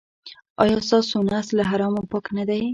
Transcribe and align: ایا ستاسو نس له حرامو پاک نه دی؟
ایا 0.61 0.77
ستاسو 0.87 1.17
نس 1.29 1.47
له 1.57 1.63
حرامو 1.69 2.03
پاک 2.11 2.25
نه 2.37 2.43
دی؟ 2.49 2.61